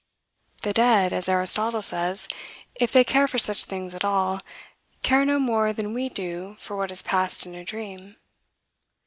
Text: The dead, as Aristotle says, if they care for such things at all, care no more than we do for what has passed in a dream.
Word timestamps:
The 0.63 0.73
dead, 0.73 1.13
as 1.13 1.29
Aristotle 1.29 1.83
says, 1.83 2.27
if 2.73 2.91
they 2.91 3.03
care 3.03 3.27
for 3.27 3.37
such 3.37 3.65
things 3.65 3.93
at 3.93 4.03
all, 4.03 4.41
care 5.03 5.25
no 5.25 5.37
more 5.37 5.73
than 5.73 5.93
we 5.93 6.09
do 6.09 6.57
for 6.59 6.75
what 6.75 6.89
has 6.89 7.03
passed 7.03 7.45
in 7.45 7.53
a 7.53 7.63
dream. 7.63 8.15